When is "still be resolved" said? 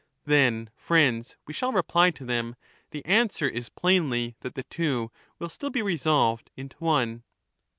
5.49-6.49